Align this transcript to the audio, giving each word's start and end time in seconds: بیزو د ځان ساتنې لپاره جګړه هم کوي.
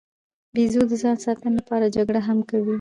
بیزو 0.53 0.81
د 0.89 0.93
ځان 1.01 1.17
ساتنې 1.25 1.51
لپاره 1.59 1.91
جګړه 1.95 2.21
هم 2.27 2.39
کوي. 2.49 2.69